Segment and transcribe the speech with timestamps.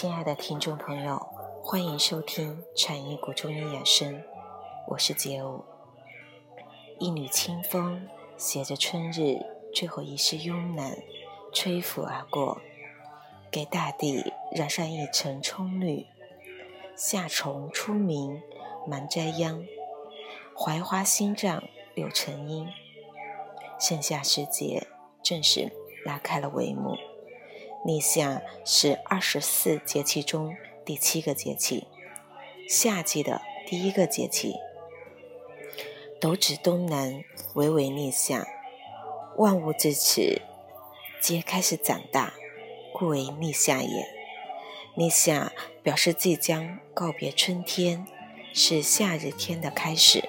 [0.00, 1.28] 亲爱的听众朋友，
[1.62, 4.14] 欢迎收听《产业古中医养生》，
[4.86, 5.62] 我是杰武。
[6.98, 8.08] 一缕清风
[8.38, 9.44] 携着春日
[9.74, 10.96] 最后一丝慵懒，
[11.52, 12.62] 吹拂而过，
[13.50, 16.06] 给大地染上一层葱绿。
[16.96, 18.40] 夏虫出鸣，
[18.88, 19.66] 忙摘秧；
[20.54, 21.62] 槐花新长，
[21.94, 22.66] 柳成荫。
[23.78, 24.86] 盛夏时节
[25.22, 25.70] 正式
[26.06, 26.96] 拉开了帷幕。
[27.82, 31.86] 立夏是二十四节气中第七个节气，
[32.68, 34.56] 夏季的第一个节气。
[36.20, 38.46] 斗指东南，微微立夏，
[39.38, 40.42] 万物至此
[41.22, 42.34] 皆开始长大，
[42.92, 44.06] 故为立夏也。
[44.94, 45.50] 立夏
[45.82, 48.06] 表示即将告别春天，
[48.52, 50.28] 是夏日天的开始。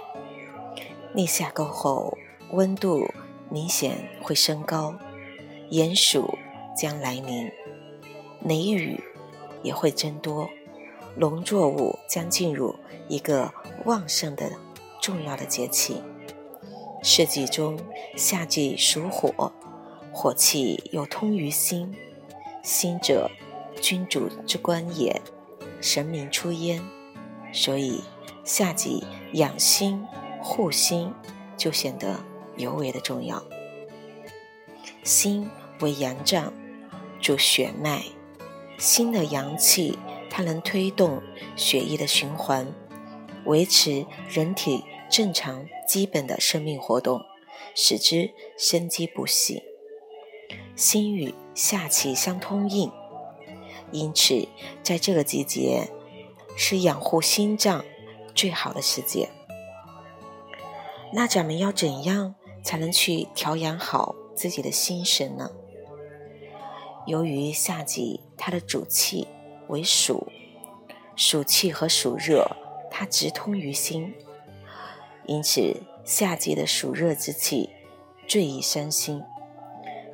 [1.13, 2.17] 立夏过后，
[2.51, 3.13] 温度
[3.49, 4.95] 明显会升高，
[5.69, 6.37] 炎暑。
[6.75, 7.51] 将来临，
[8.43, 8.99] 雷雨
[9.61, 10.49] 也会增多，
[11.15, 12.75] 农作物将进入
[13.07, 13.53] 一个
[13.85, 14.51] 旺盛的
[15.01, 16.01] 重要的节气。
[17.03, 17.79] 四季中，
[18.15, 19.51] 夏季属火，
[20.13, 21.95] 火气又通于心，
[22.63, 23.29] 心者，
[23.81, 25.21] 君主之官也，
[25.81, 26.81] 神明出焉，
[27.51, 28.01] 所以
[28.43, 30.05] 夏季养心
[30.41, 31.11] 护心
[31.57, 32.19] 就显得
[32.55, 33.43] 尤为的重要。
[35.03, 36.53] 心为阳脏。
[37.21, 38.03] 主血脉，
[38.77, 39.97] 心的阳气，
[40.29, 41.21] 它能推动
[41.55, 42.73] 血液的循环，
[43.45, 47.21] 维持人体正常基本的生命活动，
[47.75, 49.61] 使之生机不息。
[50.75, 52.91] 心与下气相通应，
[53.91, 54.47] 因此
[54.81, 55.89] 在这个季节
[56.57, 57.85] 是养护心脏
[58.33, 59.29] 最好的时节。
[61.13, 65.51] 那咱们要怎样才能去调养好自己的心神呢？
[67.07, 69.27] 由于夏季它的主气
[69.67, 70.27] 为暑，
[71.15, 72.55] 暑气和暑热
[72.91, 74.13] 它直通于心，
[75.25, 77.69] 因此夏季的暑热之气
[78.27, 79.23] 最易伤心。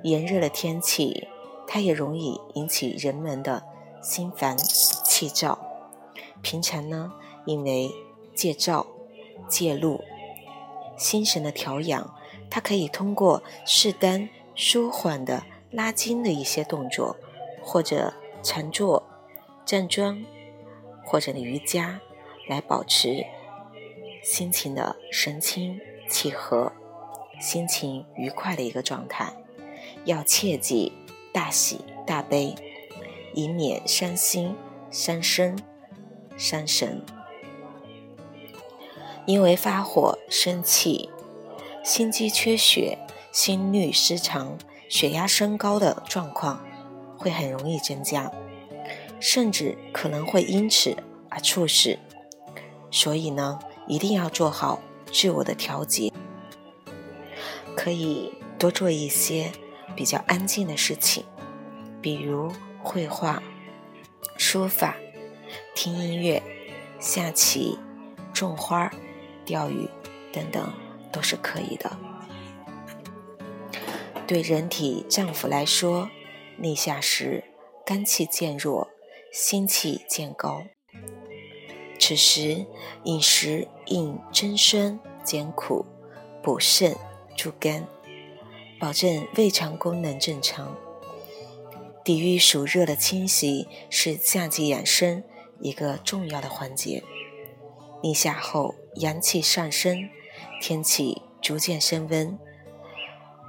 [0.03, 1.27] 炎热的天气，
[1.67, 3.63] 它也容易引起人们的
[4.01, 5.59] 心烦气躁。
[6.41, 7.11] 平常呢，
[7.45, 7.91] 因为
[8.33, 8.87] 戒躁
[9.49, 10.01] 戒怒，
[10.95, 12.15] 心神的调养，
[12.49, 15.43] 它可以通过适当舒缓的。
[15.71, 17.17] 拉筋的一些动作，
[17.61, 19.03] 或者禅坐、
[19.65, 20.23] 站桩，
[21.03, 21.99] 或者瑜伽，
[22.47, 23.25] 来保持
[24.23, 25.79] 心情的神清
[26.09, 26.71] 气和、
[27.39, 29.33] 心情愉快的一个状态。
[30.05, 30.93] 要切记
[31.33, 32.55] 大喜大悲，
[33.33, 34.55] 以免伤心、
[34.89, 35.57] 伤身、
[36.37, 37.03] 伤神。
[39.25, 41.09] 因为发火生气，
[41.83, 42.97] 心肌缺血，
[43.33, 44.57] 心律失常。
[44.89, 46.65] 血压升高的状况
[47.17, 48.31] 会很容易增加，
[49.19, 50.95] 甚至可能会因此
[51.29, 51.97] 而猝死。
[52.89, 54.79] 所以呢，一定要做好
[55.11, 56.11] 自我的调节，
[57.75, 59.51] 可以多做一些
[59.95, 61.25] 比较安静的事情，
[62.01, 63.43] 比如绘画、
[64.37, 64.95] 书法、
[65.75, 66.41] 听音乐、
[66.99, 67.77] 下棋、
[68.33, 68.89] 种花、
[69.43, 69.89] 钓鱼
[70.31, 70.71] 等等，
[71.11, 71.91] 都是可以的。
[74.27, 76.09] 对人体脏腑来说，
[76.57, 77.45] 立夏时
[77.85, 78.89] 肝气渐弱，
[79.31, 80.63] 心气渐高。
[81.97, 82.65] 此时
[83.05, 85.85] 饮食应增酸减苦，
[86.43, 86.93] 补肾
[87.37, 87.87] 助肝，
[88.77, 90.75] 保证胃肠功能正常。
[92.03, 95.23] 抵御暑热的侵袭是夏季养生
[95.61, 97.01] 一个重要的环节。
[98.03, 100.09] 立夏后阳气上升，
[100.61, 102.37] 天气逐渐升温。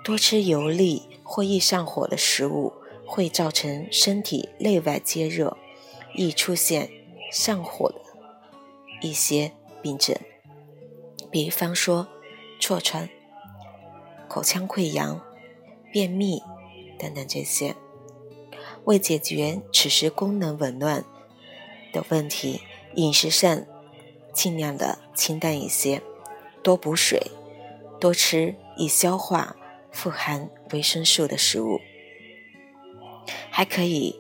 [0.08, 2.72] 多吃油腻或易上火的食物，
[3.04, 5.58] 会造成身体内外皆热，
[6.14, 6.88] 易出现
[7.30, 8.00] 上火的
[9.02, 9.52] 一些
[9.82, 10.16] 病症，
[11.30, 12.08] 比方说
[12.58, 13.06] 痤疮、
[14.28, 15.20] 口腔溃疡、
[15.92, 16.42] 便秘
[16.98, 17.76] 等等这些。
[18.84, 21.04] 为解决此时功能紊乱
[21.92, 22.62] 的问题，
[22.94, 23.62] 饮食上
[24.32, 26.00] 尽量的清淡一些，
[26.62, 27.30] 多补水，
[28.00, 29.54] 多吃易消化。
[29.90, 31.80] 富含维生素的食物，
[33.50, 34.18] 还可以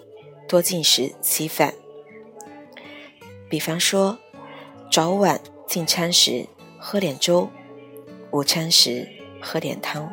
[0.48, 1.74] 多进食稀饭。
[3.48, 4.18] 比方说，
[4.90, 6.46] 早晚进餐时
[6.78, 7.50] 喝点粥，
[8.30, 9.08] 午餐时
[9.40, 10.12] 喝点汤，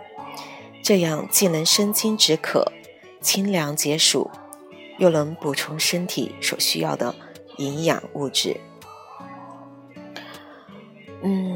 [0.83, 2.71] 这样既能生津止渴、
[3.21, 4.29] 清凉解暑，
[4.99, 7.15] 又能补充身体所需要的
[7.57, 8.59] 营养物质。
[11.23, 11.54] 嗯。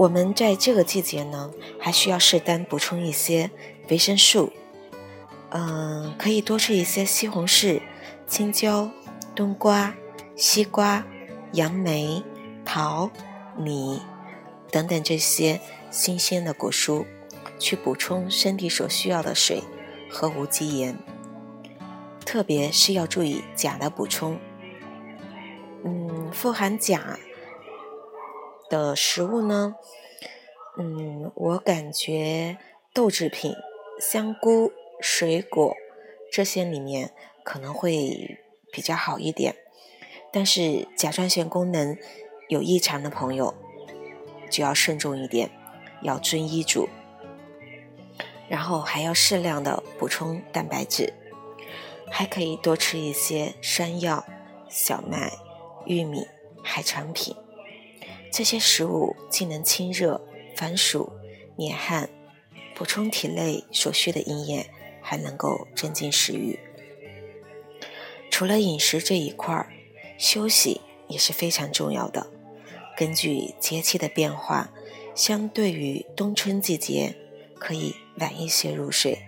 [0.00, 3.50] 我们在这个季节呢，还需要适当补充一些
[3.90, 4.50] 维生素，
[5.50, 7.82] 嗯，可以多吃一些西红柿、
[8.26, 8.90] 青椒、
[9.34, 9.94] 冬瓜、
[10.34, 11.04] 西瓜、
[11.52, 12.24] 杨梅、
[12.64, 13.10] 桃、
[13.58, 14.00] 米
[14.70, 15.60] 等等这些
[15.90, 17.04] 新鲜的果蔬，
[17.58, 19.62] 去补充身体所需要的水
[20.10, 20.96] 和无机盐。
[22.24, 24.40] 特别是要注意钾的补充。
[25.84, 27.18] 嗯，富含钾
[28.70, 29.74] 的食物呢，
[30.78, 32.56] 嗯，我感觉
[32.94, 33.52] 豆制品、
[34.00, 35.76] 香菇、水果
[36.32, 37.12] 这些里面
[37.44, 38.38] 可能会
[38.72, 39.56] 比较好一点。
[40.32, 41.98] 但是甲状腺功能
[42.48, 43.52] 有异常的朋友
[44.48, 45.50] 就要慎重一点，
[46.02, 46.88] 要遵医嘱，
[48.48, 51.12] 然后还要适量的补充蛋白质。
[52.12, 54.24] 还可以多吃一些山药、
[54.68, 55.32] 小麦、
[55.86, 56.26] 玉米、
[56.60, 57.36] 海产品，
[58.40, 60.18] 这些食物既能清热、
[60.56, 61.12] 防暑、
[61.56, 62.08] 免汗，
[62.74, 64.64] 补充体内所需的营养，
[65.02, 66.58] 还能够增进食欲。
[68.30, 69.68] 除了饮食这一块，
[70.16, 72.28] 休息也是非常重要的。
[72.96, 74.72] 根据节气的变化，
[75.14, 77.14] 相对于冬春季节，
[77.58, 79.18] 可以晚一些入睡，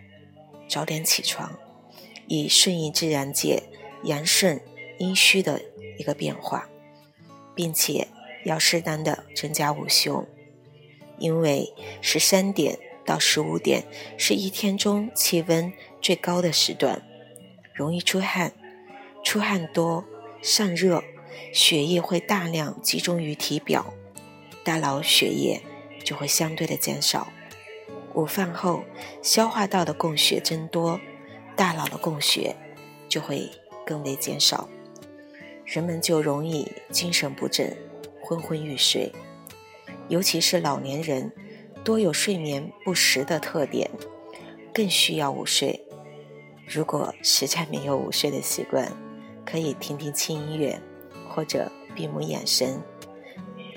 [0.66, 1.58] 早点起床。
[2.28, 3.62] 以顺应自然界
[4.04, 4.58] 阳盛
[4.98, 5.60] 阴虚的
[5.98, 6.66] 一个变化，
[7.54, 8.08] 并且
[8.44, 10.26] 要适当的增加午休，
[11.18, 13.84] 因为十三点到十五点
[14.16, 17.02] 是一天中气温最高的时段，
[17.74, 18.52] 容易出汗，
[19.24, 20.04] 出汗多
[20.42, 21.02] 散热，
[21.52, 23.94] 血液会大量集中于体表，
[24.64, 25.60] 大脑血液
[26.04, 27.32] 就会相对的减少，
[28.14, 28.84] 午饭后
[29.22, 31.00] 消化道的供血增多。
[31.54, 32.56] 大脑的供血
[33.10, 33.50] 就会
[33.84, 34.70] 更为减少，
[35.66, 37.76] 人们就容易精神不振、
[38.32, 39.12] 昏昏欲睡。
[40.08, 41.32] 尤其是老年人，
[41.84, 43.90] 多有睡眠不实的特点，
[44.72, 45.84] 更需要午睡。
[46.66, 48.90] 如果实在没有午睡的习惯，
[49.44, 50.80] 可以听听轻音乐，
[51.28, 52.80] 或者闭目养神、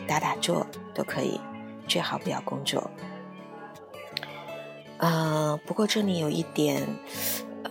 [0.08, 1.40] 打打坐都可以。
[1.88, 2.90] 最好不要工作。
[4.98, 6.88] 呃，不过这里有一点。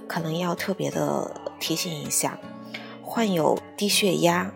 [0.07, 2.39] 可能要特别的提醒一下，
[3.03, 4.53] 患有低血压，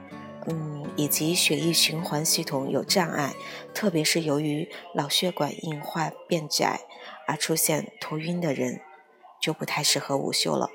[0.49, 3.35] 嗯，以及血液循环系统有障碍，
[3.75, 6.81] 特别是由于脑血管硬化变窄
[7.27, 8.81] 而出现头晕的人，
[9.41, 10.71] 就不太适合午休了。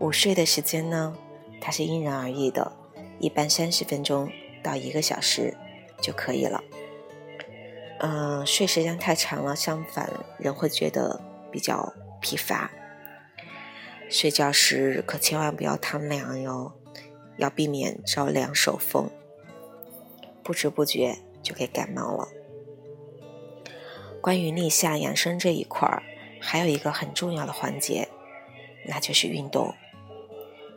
[0.00, 1.16] 午睡的时间呢，
[1.60, 2.72] 它是因人而异的，
[3.18, 4.30] 一般三十分钟
[4.62, 5.56] 到一个小时
[6.00, 6.62] 就可以了。
[8.00, 12.70] 嗯，睡时间太长了，相反人会觉得比较疲乏。
[14.10, 16.72] 睡觉时可千万不要贪凉哟，
[17.36, 19.10] 要避免着凉受风，
[20.42, 22.28] 不知不觉就给感冒了。
[24.20, 26.02] 关于立夏养生这一块儿，
[26.40, 28.08] 还有一个很重要的环节，
[28.86, 29.74] 那就是运动。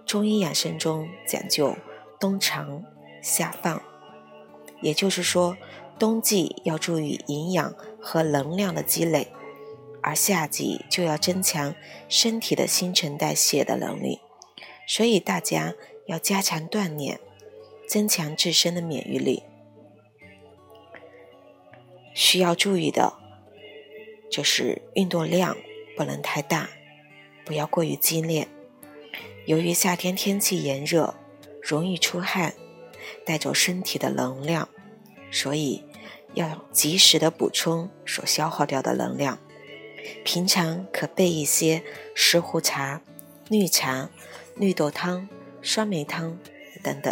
[0.05, 1.75] 中医养生中讲究
[2.19, 2.83] 冬长
[3.21, 3.81] 夏放，
[4.81, 5.57] 也就是说，
[5.97, 9.27] 冬季要注意营养和能量的积累。
[10.01, 11.73] 而夏季就要增强
[12.07, 14.21] 身体的新陈代谢的能力，
[14.87, 15.73] 所以大家
[16.05, 17.19] 要加强锻炼，
[17.87, 19.43] 增强自身的免疫力。
[22.13, 23.13] 需要注意的，
[24.31, 25.57] 就是运动量
[25.97, 26.69] 不能太大，
[27.43, 28.47] 不要过于激烈。
[29.45, 31.15] 由于夏天天气炎热，
[31.61, 32.55] 容易出汗，
[33.25, 34.69] 带走身体的能量，
[35.29, 35.83] 所以
[36.33, 39.37] 要及时的补充所消耗掉的能量。
[40.23, 43.01] 平常可备一些石斛茶、
[43.49, 44.09] 绿茶、
[44.55, 45.27] 绿豆汤、
[45.67, 46.37] 酸梅汤
[46.83, 47.11] 等等。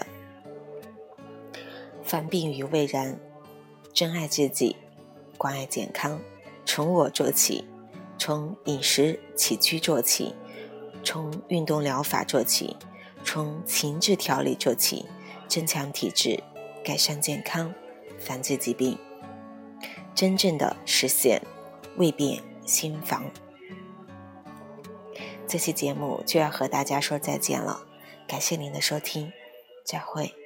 [2.03, 3.19] 防病于未然，
[3.93, 4.75] 珍爱自己，
[5.39, 6.22] 关爱健康，
[6.63, 7.65] 从我做起，
[8.19, 10.36] 从饮食起居做起，
[11.03, 12.77] 从运动疗法做起，
[13.24, 15.07] 从情志调理做起，
[15.48, 16.43] 增强体质，
[16.86, 17.74] 改善健康，
[18.19, 18.95] 防治疾病，
[20.13, 21.41] 真正的实现
[21.98, 22.43] 未变。
[22.65, 23.25] 新房，
[25.45, 27.86] 这期节目就要和大家说再见了，
[28.27, 29.32] 感谢您的收听，
[29.84, 30.43] 再会。